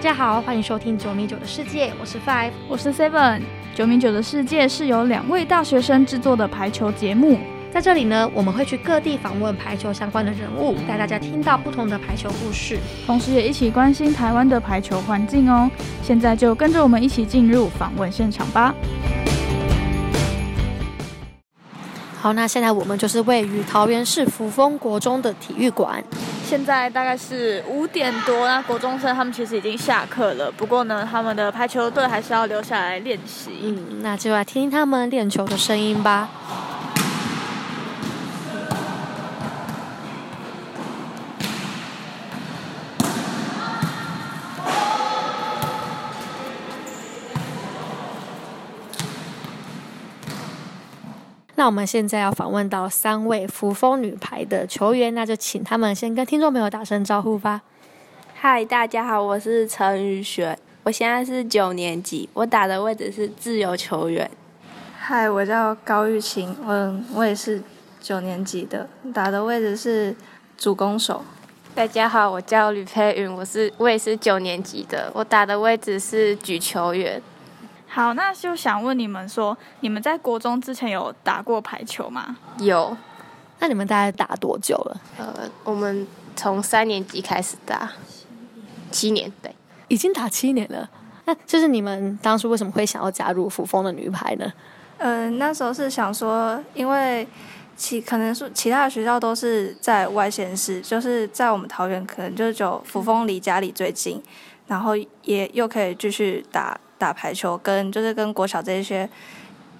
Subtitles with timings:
[0.00, 3.42] 大家好，欢迎收听九米九的世界，我是 Five，我是 Seven。
[3.74, 7.38] 九米九的世界是由两位大学生制作的排球节目，
[7.70, 15.70] 在这里呢，我们会去各地访问排球相关的人物，带大家听到不同的排球故事，同时也一起关心台湾的排球环境哦。
[16.02, 18.74] 现在就跟着我们一起进入访问现场吧。
[22.18, 26.02] 好，那现在我们就是位于桃园市福丰国中的体育馆。
[26.50, 33.52] 现在大概是五点多，那国中生他们其实已经下课了，不过呢，他们的排球队还是要留下来练习。
[33.62, 36.28] 嗯，那就来听听他们练球的声音吧。
[51.60, 57.60] 那我们现在要访问到三位扶风女排的球员，那就请他们先跟听众朋友打声招呼吧。
[58.34, 64.30] 嗨，大家好，我是陈宇璇，我现在是九年级，我打的位置是自由球员。
[64.98, 67.62] 嗨，我叫高玉琴，嗯我也是
[68.00, 70.16] 九年级的，打的位置是
[70.56, 71.22] 主攻手。
[71.74, 77.20] 大家好，我叫吕佩云，我是我也是九年级的，我打的位置是举球员。
[77.92, 82.36] 好，那就想问你们说，你们在国中之前有打过排球吗？
[82.58, 82.96] 有。
[83.58, 85.00] 那你们大概打多久了？
[85.18, 87.90] 呃，我们从三年级开始打，
[88.92, 89.52] 七年，对，
[89.88, 90.88] 已经打七年了。
[91.24, 94.50] 那就是你们当初为什么会想要加入扶风的女排呢？
[94.98, 97.26] 嗯，那时候是想说，因为
[97.76, 104.22] 其可能是其他的学校都是在外县市，就是在我们桃园，可能就是有扶风离家里最近，
[104.68, 106.78] 然后也又可以继续打。
[107.00, 109.08] 打排球跟就是跟国小这些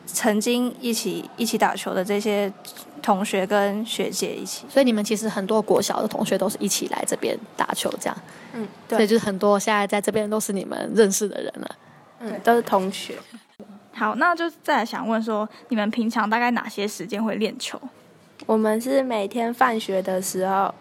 [0.06, 2.50] 曾经一起一起打球的这些
[3.02, 8.16] 同学跟学姐一起，所以你们其实很多国小的同学都是一起来这边打球这样，
[8.54, 11.76] 嗯，对，所以就是很多现在在这边都是你们认识的人了，
[12.20, 13.16] 嗯，都是同学。
[13.92, 17.78] 好，那就再来想问说，你们平常大概哪些时间会练球？
[18.47, 20.75] 我们是每天放学的时候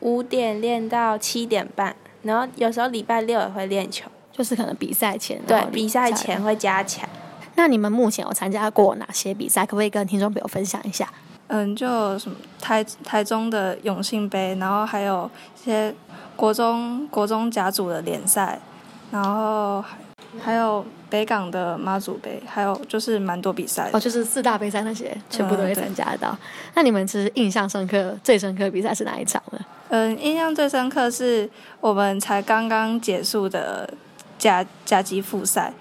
[0.00, 4.10] 五点练到七点半，然后有时候礼拜六也会练球。
[4.36, 7.08] 就是可能比赛前，对，比赛前会加强。
[7.54, 9.64] 那你们目前有参加过哪些比赛？
[9.64, 11.08] 可不可以跟听众朋友分享一下？
[11.46, 15.94] 嗯，就什么台台中的永信杯，然后还有一些
[16.36, 18.60] 国中国中甲组的联赛，
[19.10, 19.82] 然后
[20.38, 23.88] 还有北港的妈祖杯，还有就是蛮多比赛。
[23.94, 26.36] 哦，就是四大杯赛那些，全部都会参加到。
[26.74, 29.58] 那你们其实印象深刻、最深刻的比赛是哪一场呢？
[29.88, 31.48] 嗯，印象最深刻是
[31.80, 33.88] 我们才刚刚结束的。
[34.38, 35.72] 甲甲级复赛，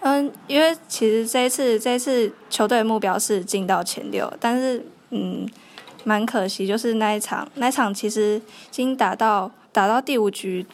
[0.00, 5.48] 嗯，因为其实这一次这一次球队目标是进到前六，但是嗯，
[6.04, 10.66] 蛮可惜，就是那一场那一场其实已经打到打到第五局，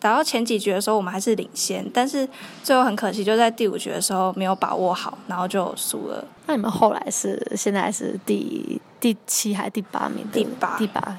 [0.00, 2.28] 打到前几局的时候我们还是领先，但是
[2.62, 6.24] 最后很可惜就在第五局的时候没有把握好，然后就输了。
[6.46, 10.24] 那你们后来是现在是第第七还是第八名？
[10.32, 11.16] 第八，第八。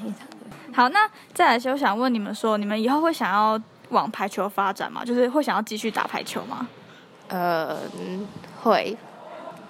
[0.72, 1.00] 好，那
[1.34, 3.62] 再来就想问你们说，你们以后会想要？
[3.90, 6.68] 往排球发展嘛，就是会想要继续打排球吗？
[7.28, 7.78] 呃，
[8.62, 8.98] 会，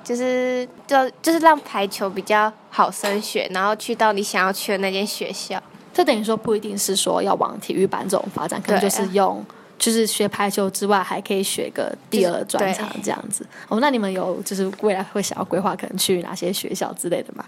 [0.03, 5.61] 就是就就是让排球比较好升学，然后去到你想要去的那间学校。
[5.93, 9.45] 这等于说不一定是说要往体育班这种发展，可能就是用
[9.77, 13.45] 就是学排球之外，还可以学个第二专长这样子。
[13.67, 17.43] 哦，那你们有就是未来会想要规划可能去哪些学校之类的吗？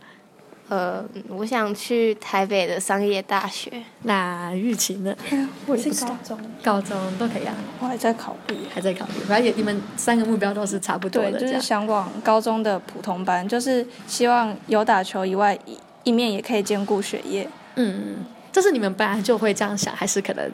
[0.71, 3.69] 呃，我想去台北的商业大学。
[4.03, 5.13] 那玉琴呢？
[5.67, 7.53] 我是高中，高中都可以啊。
[7.81, 9.19] 我还在考虑，还在考虑。
[9.27, 17.45] 反正你们三个目标都是差不多的，就是想往高中的普通班，就是希望有打球以外，一一面也可以兼顾学业。
[17.75, 18.19] 嗯，
[18.53, 20.49] 这是你们本来就会这样想，还是可能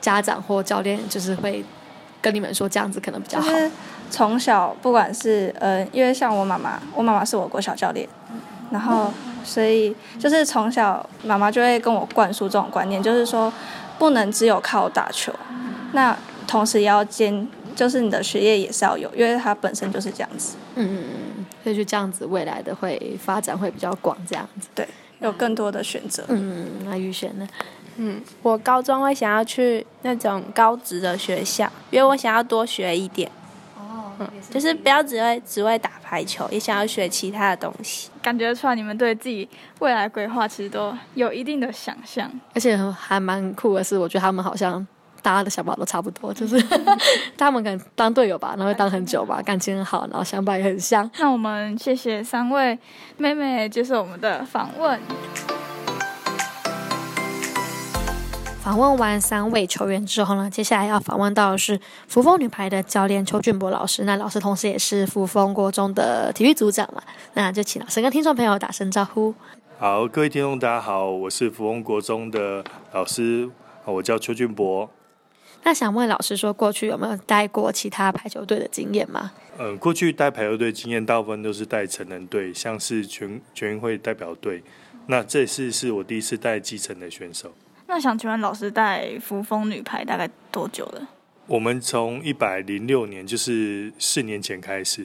[0.00, 1.64] 家长或教练就是会
[2.20, 3.48] 跟你们说这样子可能比较好？
[4.10, 8.08] 从小不管是呃，因为像我妈妈，我妈妈是我国小教练，
[8.72, 9.12] 然后。
[9.44, 13.52] 所以就是从小妈妈就会跟我灌输这种观念，就是说
[13.98, 15.32] 不能只有靠打球，
[15.92, 16.16] 那
[16.46, 20.56] 同时也要兼，就是你的学业也是要有，因为它本身就是这样子。
[20.76, 21.04] 嗯嗯
[21.38, 24.68] 嗯，所以就这样子，未来的会发展会比较广，这样子。
[24.74, 24.86] 对，
[25.20, 26.24] 有更多的选择。
[26.28, 27.48] 嗯嗯，那玉璇呢？
[27.96, 33.30] 嗯，我高中会想要去那种高职的学校，因为我想要多学一点。
[34.50, 38.10] 就是不要只会只会打排球，也想要学其他的东西。
[38.22, 44.86] 感觉出来你们对自己未来规划其实都有一定的想象，而且还蛮酷的是，我觉得他们好像
[45.22, 46.60] 大家的想法都差不多，就是
[47.36, 51.08] 他们可能当队友吧，然后当很久吧，感情很好，然后想法也很像。
[51.18, 52.78] 那我们谢谢三位
[53.16, 54.98] 妹妹接受我们的访问。
[58.62, 64.04] 访问完三位球员之后呢，接下来要访问到的是扶风女排的教练邱俊博老师。
[64.04, 67.02] 那老师同时也是扶风国中的体育组长嘛，
[67.32, 69.34] 那就请老师跟听众朋友打声招呼。
[69.78, 72.62] 好，各位听众，大家好，我是扶风国中的
[72.92, 73.48] 老师，
[73.86, 74.90] 我叫邱俊博。
[75.62, 79.32] 那想问老师说，过去有没有带过其他排球队的经验吗？
[79.58, 84.62] 嗯，过去带排球队经验，大部分都是带成人队，像是全全运会代表队。
[85.06, 87.50] 那这次是我第一次带基层的选手。
[87.90, 91.08] 那想请问老师带扶风女排大概多久了？
[91.48, 95.04] 我们从一百零六年，就是四年前开始，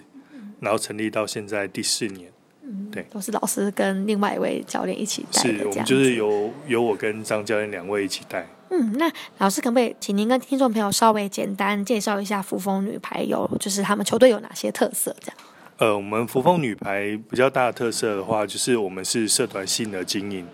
[0.60, 2.32] 然后成立到现在第四年。
[2.62, 8.46] 嗯，对，都是老师跟另外一位教练一起带是我们就是由由我跟张教练两位一起带。
[8.70, 15.16] 嗯，那老师可不可以请您跟听众朋友稍微简单介绍一下扶风女排有就是他们球队有哪些特色？
[15.22, 15.38] 这样。
[15.78, 20.46] 呃，我们扶风女排比较大的特色的话，就是我们是社团性的经营。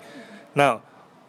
[0.54, 0.80] 那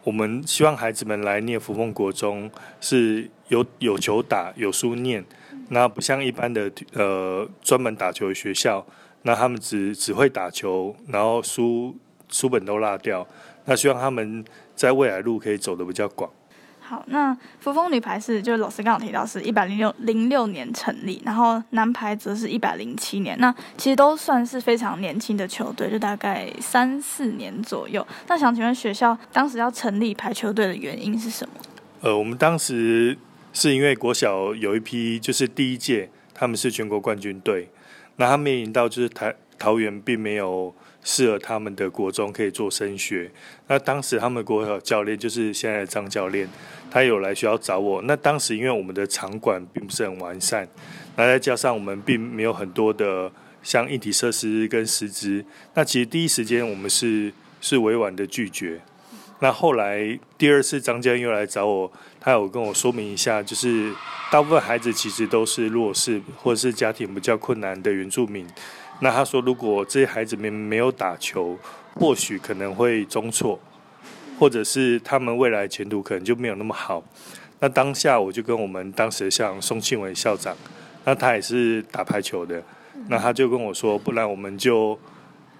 [0.03, 2.51] 我们希望孩子们来念福凤国中
[2.81, 5.23] 是有有球打有书念，
[5.69, 8.85] 那不像一般的呃专门打球的学校，
[9.21, 11.95] 那他们只只会打球，然后书
[12.27, 13.25] 书本都落掉。
[13.65, 14.43] 那希望他们
[14.75, 16.29] 在未来路可以走得比较广。
[16.85, 28.05] 好，那扶风女排是，就是老师刚刚提到是一百零六零六年成立，然后男排则是一百零七年，那其实都算是非常年轻的球队，就大概三四年左右。
[28.27, 31.55] 那想请问学校当时要成立排球队的原因是什么？
[32.01, 33.17] 呃，我们当时
[33.53, 37.69] 是因为国小有一批就是第一届他们是全国冠军队，
[38.17, 39.33] 那他面临到就是台
[39.63, 40.73] 桃园并没有。
[41.05, 43.29] 适合他们的国中可以做升学。
[43.67, 46.47] 那当时他们国小教练就是现在的张教练，
[46.89, 48.01] 他有来学校找我。
[48.03, 50.65] 那当时因为我们的场馆并不是很完善，
[51.17, 53.29] 那再加上我们并没有很多的
[53.61, 55.43] 像硬体设施跟师资，
[55.73, 58.79] 那其实第一时间我们是是委婉的拒绝。
[59.41, 63.93] 那后来第二次张教练又来找我，他有跟我说明一下，就是
[64.31, 68.47] 大部分孩子其实都是弱势或者是家庭比较困难的原住民。
[68.99, 71.57] 那他说，如果这些孩子们没有打球，
[71.95, 73.59] 或许可能会中错，
[74.39, 77.03] 或者是他们未来前途可能就没有那么好。
[77.59, 80.55] 那当下我就跟我们当时像宋庆伟校长，
[81.03, 82.63] 那他也是打排球的，
[83.09, 84.97] 那他就跟我说，不然我们就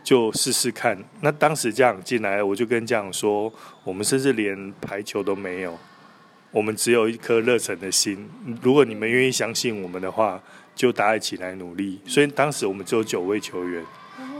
[0.03, 0.97] 就试试看。
[1.19, 3.51] 那当时家长进来，我就跟家长说，
[3.83, 5.77] 我们甚至连排球都没有，
[6.51, 8.29] 我们只有一颗热忱的心。
[8.61, 10.41] 如果你们愿意相信我们的话。
[10.75, 13.83] 就大家一起来努力，所以当时我们只有九位球员，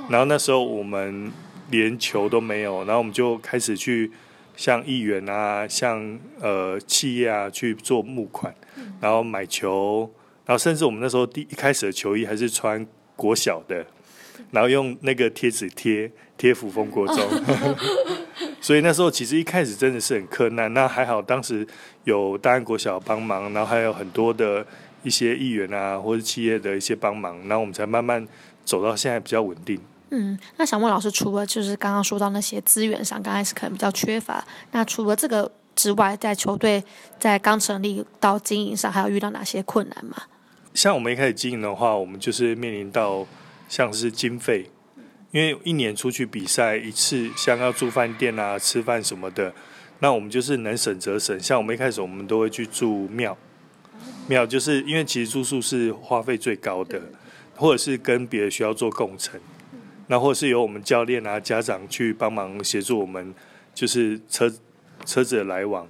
[0.10, 1.32] 然后那时候我们
[1.70, 4.12] 连球都没有，然后我们就开始去
[4.58, 8.54] 向议员啊、向呃企业啊去做募款，
[9.00, 10.12] 然后买球，
[10.46, 12.86] 然后甚至我们那时候第一开始的球衣还是穿
[13.16, 13.86] 国小的，
[14.50, 17.18] 然后用那个贴纸贴贴福风国中，
[18.60, 21.66] 所以那时候其实一开始真的是很困难，那还好当时
[22.06, 24.66] 有大安国小帮忙，然后还有很多的。
[25.04, 28.28] 一些议员啊，或者企业的一些帮忙，然后我们才慢慢
[28.66, 29.80] 走到现在比较稳定。
[30.10, 36.84] 嗯，那想问老师，除了就是刚刚说到那些资源上，刚开始可能比较缺乏，那除了这个之外，在球队
[37.20, 40.16] 在刚成立到经营上，还有遇到哪些困难吗？
[40.74, 43.26] 像我们一开始经营的话，我们就是面临到
[43.68, 44.70] 像是经费，
[45.32, 49.52] 因为一年出去比赛一次，像要住饭店啊、吃饭什么的，
[50.00, 51.40] 那我们就是能省则省。
[51.40, 53.36] 像我们一开始，我们都会去住庙。
[54.26, 57.02] 没有，就是因为其实住宿是花费最高的，
[57.56, 59.40] 或者是跟别的学校做共乘，
[60.08, 63.34] 那或者是由我们教练啊、家长去帮忙协助我们，
[63.74, 64.50] 就是车
[65.06, 65.86] 车子的来往，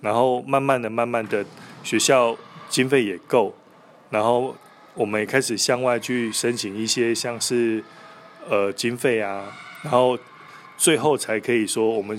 [0.00, 1.44] 然后慢慢的、慢慢的，
[1.82, 2.34] 学校
[2.68, 3.54] 经费也够，
[4.08, 4.56] 然后
[4.94, 7.84] 我们也开始向外去申请一些像是
[8.48, 10.18] 呃经费啊，然后
[10.78, 12.18] 最后才可以说我们。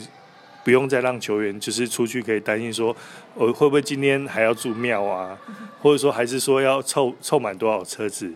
[0.63, 2.96] 不用再让球员就是出去可以担心说，
[3.34, 5.38] 我会不会今天还要住庙啊？
[5.82, 8.32] 或者说还是说要凑凑满多少车子？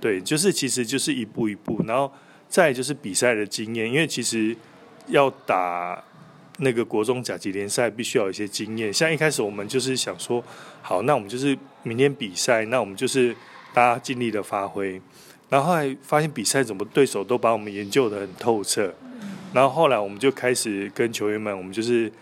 [0.00, 2.10] 对，就是其实就是一步一步，然后
[2.48, 4.56] 再就是比赛的经验，因为其实
[5.08, 6.02] 要打
[6.58, 8.92] 那个国中甲级联赛，必须要有一些经验。
[8.92, 10.42] 像一开始我们就是想说，
[10.80, 13.34] 好，那我们就是明天比赛，那我们就是
[13.74, 15.00] 大家尽力的发挥。
[15.50, 18.94] 然后后来发现比赛怎么对手都把我们研究的很透彻。
[19.52, 22.12] 然后后来我们就开始跟球员们，我们就是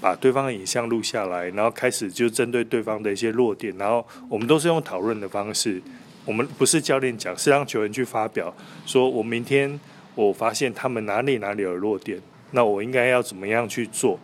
[0.00, 5.80] 把对方的影像录下来，然后开始就针对对方的一些弱点，然后我们都是用讨论的方式，
[6.24, 9.80] 我们不是教练讲，是让球员去发表，说我明天
[10.14, 14.18] 我发现他们哪里哪里有弱点，那我应该要怎么样去做？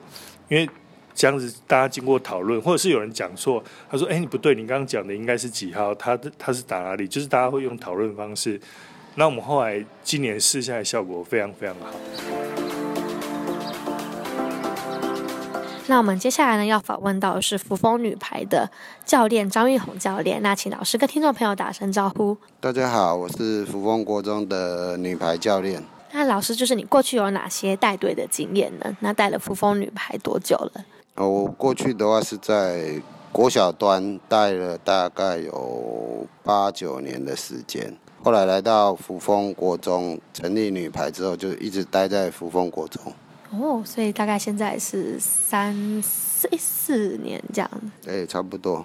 [0.48, 0.68] 因为
[1.14, 5.94] 这样子大家经过讨论，或者是有人讲错，他说：“哎，你不对，你刚刚讲的应该是几号？
[5.94, 8.60] 他他是打哪里？”就是大家会用讨论方式。
[9.16, 11.90] 那我们后来今年试下来效果非常非常好。
[15.88, 18.70] 那我们接下来呢要访问到的是扶风女排的
[19.04, 22.36] 教练张玉红教练，那请老师跟听众朋友打声招呼。
[22.60, 25.82] 大家好，我是扶风国中的女排教练。
[26.12, 28.96] 那老师就是你过去有哪些带队的经验呢？
[29.00, 30.84] 那带了扶风女排多久了？
[31.16, 33.02] 哦我过去的话是在
[33.32, 43.02] 国小端带了大概有八九年的时间，后来来到扶风国中成立女排之后，就一直待在扶风国中。
[43.50, 47.70] 哦，所以大概现在是三四四年这样。
[48.02, 48.84] 对，差不多。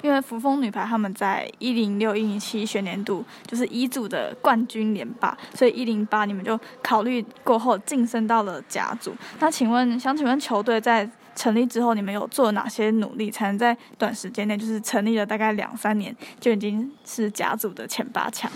[0.00, 9.12] 因为扶风女排他们在一零六一零七学年度就是一组的冠军连霸，所以一零八你们就考虑过后晋升到了甲组。
[9.40, 18.50] 那请问，想请问球队在成立之后，你们有做哪些努力，才能在短时间内就是成立了大概两三年就已经是甲组的前八强？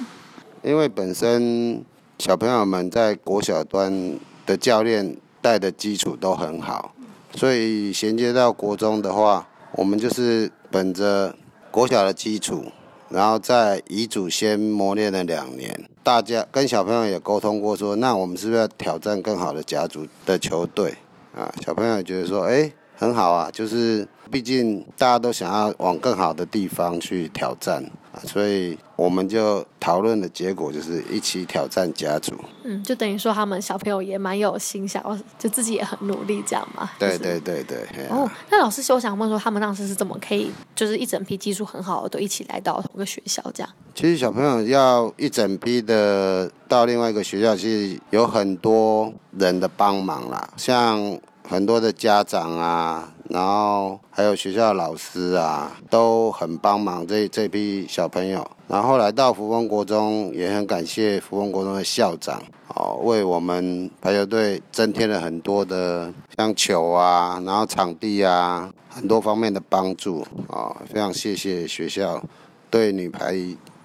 [0.63, 1.85] 因为本身
[2.19, 6.93] 小朋友们在国小端的教练带的基础都很好，
[7.37, 11.35] 所以衔接到国中的话，我们就是本着
[11.71, 12.65] 国小的基础，
[13.09, 15.89] 然后在乙组先磨练了两年。
[16.03, 20.97] 大家跟小朋友也沟通过，说那我们是不是要挑战更好的甲组的球队
[21.35, 21.53] 啊？
[21.65, 28.21] 小朋友觉得说，哎，很好啊，就是毕竟大家都想要往更好的地方去挑战啊。
[28.25, 32.33] 所以我们就讨论的结果就是一起挑战家族。
[32.63, 36.89] 嗯，就等于说他们小朋友也蛮有心，想要就自己也很努力这样嘛。
[37.01, 38.07] 对对对对。
[38.09, 43.73] 哦，那老师，我想问说，他们当时是怎么可以，就是一整批技术很好的都一起来到同个学校这样？
[43.95, 51.19] 其实小朋友要一整批的到另外一个学校，其实有很多人的帮忙啦，像
[51.53, 53.13] 很多的家长啊。
[53.29, 58.47] 然后还有学校老师啊，都很帮忙这这批小朋友。
[58.69, 62.43] 然后来到福丰国中，也很感谢福丰国中的校长
[62.75, 72.23] 哦，为我们排球队增添了很多的像球啊，然后场地啊，很多方面的帮助啊，非常谢谢学校
[72.69, 73.35] 对女排。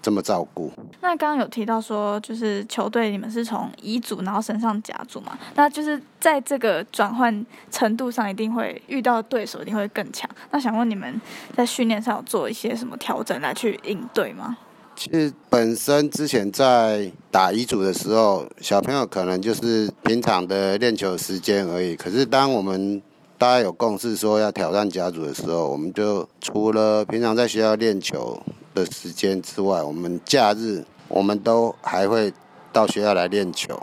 [0.07, 0.71] 这么照顾？
[1.01, 5.37] 那刚刚有提到说，就是球队你们是从乙组然后升上甲组嘛？
[5.55, 10.29] 那就是在这个转换程度上，一定会遇到对手一定会更强。
[10.49, 11.19] 那想问你们
[11.57, 14.55] 在训练上有做一些什么调整来去应对吗？
[14.95, 21.97] 其实本身之前在打乙组的时候，小朋友可能就是平常的练球时间而已。
[21.97, 23.01] 可是当我们
[23.37, 28.41] 大家有共识说要挑战甲组的时候，我们就除了平常在学校练球。
[28.73, 32.31] 的时间之外，我们假日我们都还会
[32.71, 33.75] 到学校来练球，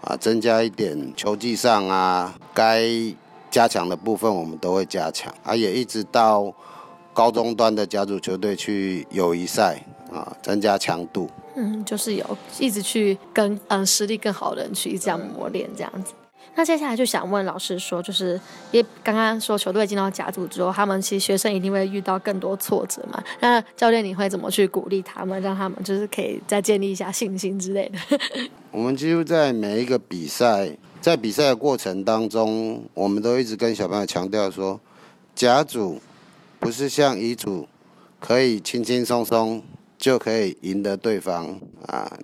[0.00, 2.88] 啊，增加一点球技上啊，该
[3.50, 6.50] 加强的部分我们都会加强，啊，也一直到
[7.12, 11.28] 高中端的甲组球队去友谊赛啊，增加强度。
[11.54, 12.24] 嗯，就是有
[12.58, 16.14] 一直去跟嗯实力更好的人去这样磨练这样子。
[16.58, 18.32] 那接下来就想问老师说，就是
[18.72, 23.22] 因为刚刚说球队进到甲组之后，他们其实学生一定会遇到更多挫折嘛？
[23.38, 28.18] 那教练你会怎么去鼓励他们，让他们就是可以再建立一下信心之类的？
[28.72, 34.80] 我们几乎在每一个比赛，在比赛的过程当中，我们都一直跟小朋友强调说，
[35.36, 36.00] 甲组
[36.58, 37.68] 不是像乙组
[38.18, 39.62] 可以轻轻松松
[39.96, 42.18] 就可以赢得对方啊，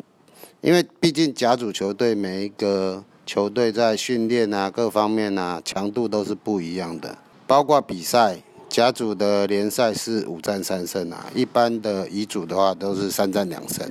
[0.60, 3.04] 因为毕竟甲组球队每一个。
[3.26, 7.16] 球队在训练啊，各方面啊，强度都是不一样的。
[7.47, 8.38] 包括比赛，
[8.69, 13.87] 甲组的联赛是五战三胜啊，一般的乙组的话都是三战两胜。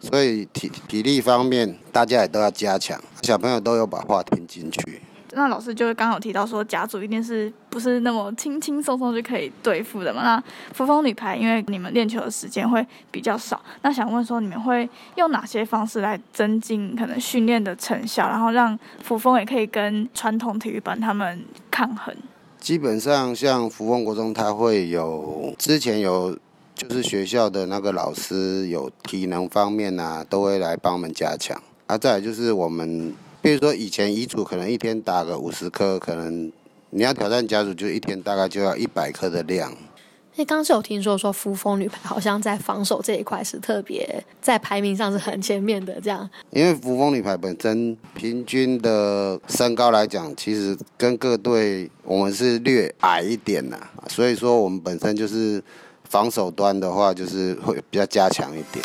[0.00, 3.00] 所以体体力方面，大家也都要加强。
[3.22, 5.00] 小朋友都有把话听进去。
[5.34, 10.22] 那老师就是刚好提到说，甲组一定是不是那么轻轻松松就可以对付的嘛？
[10.22, 22.14] 那扶风女排，因为你们练球的时间会比较少，那想问说，你们会用哪些方式来增进可能训练的成效，然后让扶风也可以跟传统体育班他们抗衡？
[22.58, 26.36] 基本上，像扶风国中，他会有之前有
[26.74, 31.60] 就是学校的那个老师有体能方面啊，都会来帮我们加强。
[31.86, 33.12] 啊，再来就是我们。
[33.44, 36.50] 比如说，以前乙组可能一天打个五十颗，可能
[36.88, 39.70] 你要挑战甲组，就一天大概就要一百颗的量。
[40.36, 46.26] 那刚刚是有听说说，扶风女排好像在防守这一块是特别在排名上是很前面的，这样。
[46.52, 55.62] 因为扶风女排本身平均的身高来讲，其实跟各队我们是略矮一点呐，所以说我们本身就是
[56.04, 58.82] 防守端的话，就是会比较加强一点。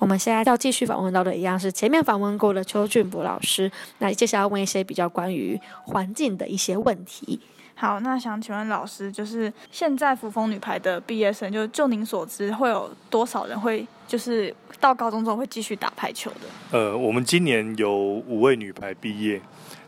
[0.00, 7.38] 我们现在要继续访问到的一样是前面访问过的邱俊博老师，那接下来要问一些比较关于环境的一些问题。
[7.74, 16.78] 好，那想请问老师，就是现在扶风女排的毕业生，就就您所知，会有多少人会就是到高中之后会继续打排球的？
[16.78, 19.40] 呃，我们今年有五位女排毕业，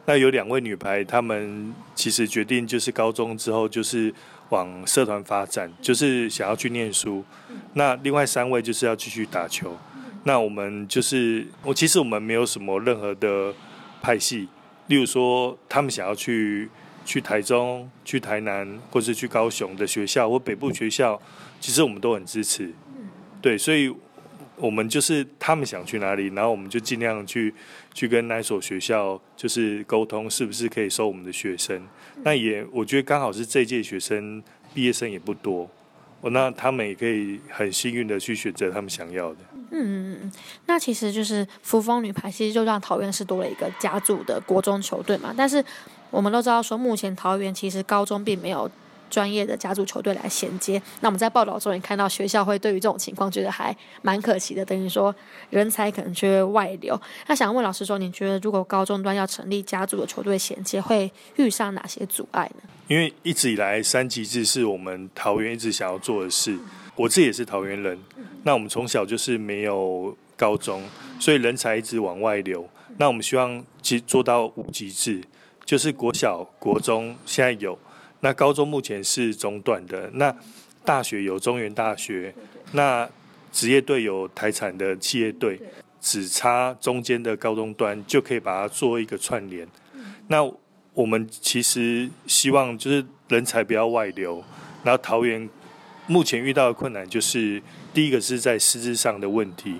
[0.04, 4.14] 那有两位女排，她们其实决定就是高中之后就是
[4.50, 7.24] 往社团发展，就是想要去念书。
[7.72, 9.74] 那另外三位就是要继续打球。
[10.24, 13.54] 那我们就是我其实我们没有什么任何的
[14.00, 14.48] 派系，
[14.86, 16.68] 例如说他们想要去
[17.04, 21.20] 去台中、去台南或是去高雄的学校或北部学校，
[21.60, 22.72] 其实我们都很支持。
[23.40, 23.94] 对，所以。
[24.56, 27.52] 我们就是他们想去哪里，然后我们就尽量去
[27.92, 31.82] 去跟那所学校就是沟通，是不是可以收我们的学生。
[32.22, 34.40] 那也我觉得刚好是这届学生
[34.72, 35.68] 毕业生也不多，
[36.20, 39.38] 我那他们也可以很幸运的去选择他们想要的。
[39.72, 40.32] 嗯嗯嗯，
[40.66, 45.34] 那其实就是扶风女排，其实就让桃园市多了一个家族的国中球队嘛。
[45.36, 45.64] 但是
[46.10, 48.70] 我们都知道说，目前桃园其实高中并没有。
[49.12, 55.14] 专业的家族球队来衔接，那我们在报道中也看到学校会对于这种情况觉得还蛮可惜的，等于说
[55.50, 56.98] 人才可能缺外流。
[57.26, 62.62] 那想问老师说，你觉得如果高中端要成立家族的球队衔接，会遇上哪些阻碍呢？
[62.88, 66.56] 因为一直以来三级制是我们桃园一直想要做的事，
[66.94, 67.98] 我自己也是桃园人，
[68.44, 70.82] 那我们从小就是没有高中，
[71.18, 72.68] 所以人才一直往外流。
[72.98, 75.22] 那我们希望其实做到五级制，
[75.64, 77.78] 就是国小、国中现在有。
[78.20, 80.34] 那高中目前是中断的，那
[80.84, 82.34] 大学有中原大学，
[82.72, 83.08] 那
[83.50, 85.58] 职业队有台产的企业队，
[86.00, 89.66] 只差中间的高中端就可以把它做一个串联。
[90.28, 90.44] 那
[90.94, 94.44] 我们其实希望就是人才不要外流，
[94.84, 95.48] 然后桃园
[96.06, 97.62] 目前遇到的困难就是
[97.94, 99.76] 第一个是在师资上的问题，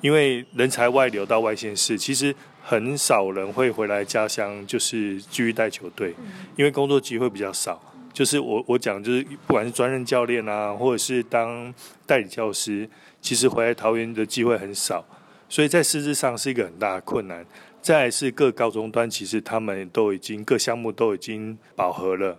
[0.00, 2.34] 因为人才外流到外县市，其实。
[2.68, 6.12] 很少人会回来家乡，就是继续带球队，
[6.56, 7.80] 因为工作机会比较少。
[8.12, 11.72] 就是我我讲，就是不管是专任教练啊，或者是当
[12.04, 12.90] 代理教师，
[13.20, 15.04] 其实回来桃园的机会很少，
[15.48, 17.46] 所以在师资上是一个很大的困难。
[17.86, 22.36] 再是各高中端，其实他们都已经各项目都已经饱和了。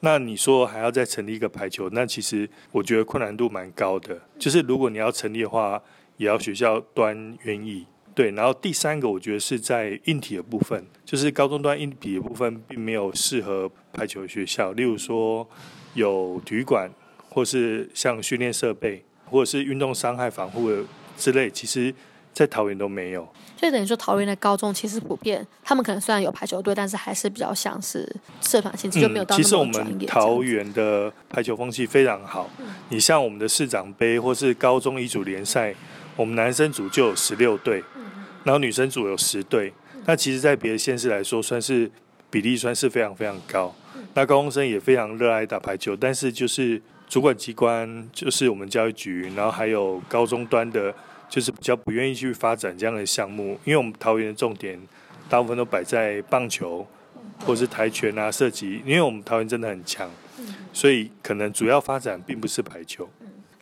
[0.00, 4.18] 那你说还要再成立一个排球，那其实我觉得困难度蛮高的。
[4.38, 5.78] 就是如果你要成立的话，
[6.16, 7.84] 也要学校端愿意。
[8.14, 15.46] 对，然后第三个我觉得是在硬体的部分，就是高中端硬体的部分并没有适合排球学校，例如说
[15.92, 16.90] 有体育馆，
[17.28, 20.82] 或是像训练设备，或者是运动伤害防护的
[21.18, 21.94] 之类，其实
[22.38, 23.26] 在桃园都没有。
[23.56, 28.08] 所以等于说，桃园的高中其实普遍，他们可能虽然有排球队，但是还是比较像是
[28.40, 32.48] 社团性质，就没有到其实我们桃园的排球风气非常好，
[32.90, 35.74] 你像我们的市长杯或是高中乙组联赛，
[36.14, 37.82] 我们男生组就有十六队。
[38.44, 39.70] 然后女生组有十队，
[40.06, 41.90] 那其实，在别的县市来说，算是
[42.30, 43.74] 比例算是非常非常高。
[44.14, 50.94] 那高中生也非常热爱打排球，但是就是主管机关，就是我们教育局，然后还有高中端的，
[51.28, 54.80] 就是比较不愿意去发展这样的项目，因为我们桃园的重点
[55.28, 56.86] 大部分都摆在棒球
[57.44, 60.10] 或者是跆拳啊、射击，因为我们桃园真的很强，
[60.72, 63.08] 所以可能主要发展并不是排球。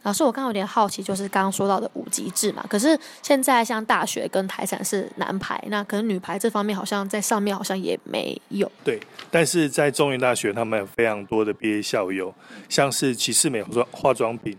[0.02, 8.70] 老师，我刚刚有点好奇，就是刚刚说到的五级制嘛，可是现在像大学跟台产是男排，那可能女排这方面好像在上面好像也没有。
[8.84, 9.00] 对，
[9.32, 12.32] 但是在中原大学，他们有非常多的毕业校友，
[12.68, 14.56] 像是骑士美妆化妆品，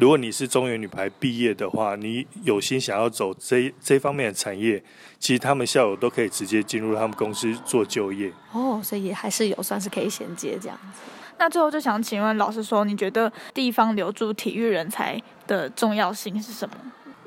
[0.00, 4.82] 如果你是中原女排毕业的话，你有心想要走这这方面的产业，
[5.18, 8.32] 其实他们校友都可以直接进入他们公司做就业。
[8.52, 11.02] 哦，所以也还是有算是可以衔接这样子。
[11.36, 16.74] 那最后就想请问老师说，你觉得地方留住体育人才的重要性是什么？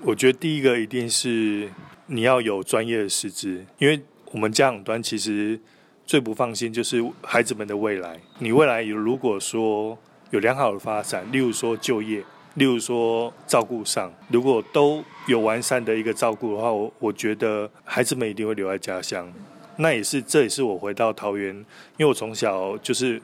[0.01, 1.69] 我觉得第一个一定是
[2.07, 5.59] 你要有专业的师资，因为我们家长端其实
[6.07, 8.19] 最不放心就是孩子们的未来。
[8.39, 9.95] 你未来有如果说
[10.31, 12.23] 有良好的发展，例如说就业，
[12.55, 19.31] 例如说照顾上，如果都有完善的一个照顾的话，我我觉得孩子们一定会留在家乡。
[19.77, 21.55] 那也是这也是我回到桃园，
[21.97, 23.21] 因为我从小就是。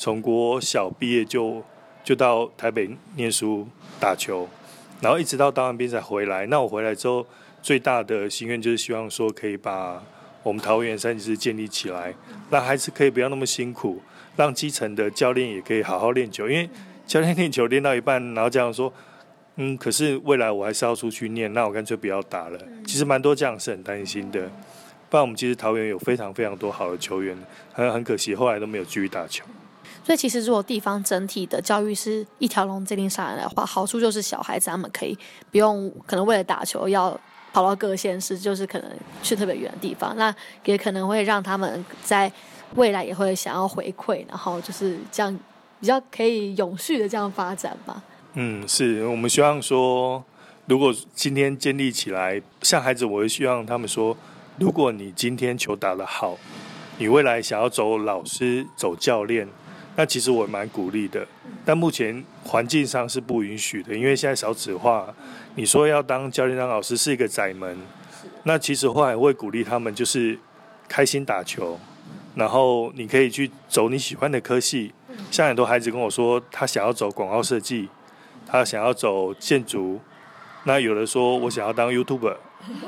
[0.00, 1.60] 从国小毕业就
[2.04, 3.66] 就到台北念书
[3.98, 4.48] 打球，
[5.00, 6.46] 然后一直到当完兵才回来。
[6.46, 7.26] 那我回来之后，
[7.60, 10.00] 最大的心愿就是希望说可以把
[10.44, 12.14] 我们桃园三级市建立起来，
[12.48, 14.00] 让孩子可以不要那么辛苦，
[14.36, 16.48] 让基层的教练也可以好好练球。
[16.48, 16.70] 因为
[17.08, 18.92] 教练练球练到一半，然后这样说，
[19.56, 22.58] 嗯，可是未来我还是要出去念，那我干脆不要打了。
[22.86, 24.42] 其实蛮多这样是很担心的。
[25.08, 27.34] 不然我们其实桃园有非常非常多好的球员，
[27.72, 29.42] 很很可惜后来都没有继续打球。
[30.04, 35.16] 所以其实，如果地方整体的教育是一条龙制定下来的话，好处就是小孩子他们可以
[35.50, 37.18] 不用可能为了打球要
[37.54, 38.90] 跑到各县市，就是可能
[39.22, 40.14] 去特别远的地方。
[40.16, 40.34] 那
[40.66, 42.30] 也可能会让他们在
[42.74, 45.38] 未来也会想要回馈，然后就是这样
[45.80, 48.02] 比较可以永续的这样发展吧。
[48.34, 50.24] 嗯，是我们希望说，
[50.66, 54.16] 如果今天建立起来，像孩子，我会希望他们说，
[54.58, 56.36] 如果你今天球打得好。
[57.00, 59.46] 你未来想要走老师、走教练，
[59.94, 61.24] 那其实我蛮鼓励的。
[61.64, 65.14] 但目前环境上是不允许的，因为现在少子化。
[65.54, 67.78] 你说要当教练、当老师是一个窄门，
[68.42, 70.36] 那其实后来会鼓励他们就是
[70.88, 71.78] 开心打球，
[72.34, 74.92] 然后你可以去走你喜欢的科系。
[75.30, 77.88] 像很多孩子跟我说，他想要走广告设计，
[78.46, 80.00] 他想要走建筑。
[80.64, 82.36] 那有的说我想要当 YouTuber，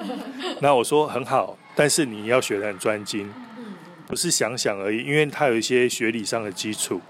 [0.60, 3.32] 那我说很好，但是你要学的很专精，
[4.06, 7.00] 不是想想而已，因为他有一些学理上的基础。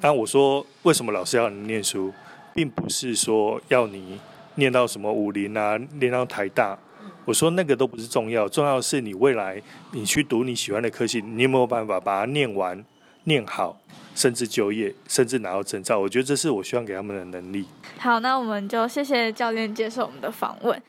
[0.00, 2.12] 那我说为什么老师要你念书，
[2.54, 4.20] 并不是说要你
[4.56, 6.78] 念到什么武林啊，念到台大。
[7.24, 9.60] 我说那个都不是重要，重要的是你未来
[9.92, 12.84] 你去读你喜欢的科系，你有没有办法把它念完、
[13.24, 13.78] 念好，
[14.14, 15.98] 甚至就业，甚至拿到证照？
[15.98, 17.66] 我觉得这是我希望给他们的能力。
[17.98, 20.80] 好，那我们就谢谢教练接受我们的访问。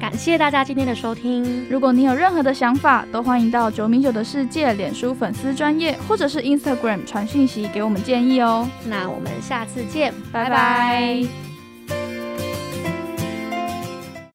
[0.00, 1.66] 感谢大家今天的收听。
[1.70, 8.68] 如果你有任何的想法，都欢迎到九米九的世界脸书粉丝专业，或者是 Instagram 传讯息给我们建议哦。
[8.86, 11.49] 那我们下次见，拜拜。